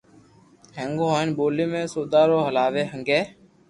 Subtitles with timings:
[0.77, 3.21] ھگو ھين ٻولي ۾ سودا رو لاوي ھگي